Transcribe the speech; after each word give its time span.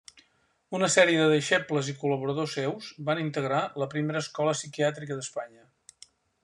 Una 0.77 0.87
sèrie 0.93 1.19
de 1.21 1.27
deixebles 1.33 1.91
i 1.93 1.95
col·laboradors 2.05 2.57
seus 2.59 2.89
van 3.11 3.23
integrar 3.25 3.61
la 3.83 3.89
primera 3.95 4.27
escola 4.27 4.59
psiquiàtrica 4.61 5.19
d'Espanya. 5.21 5.71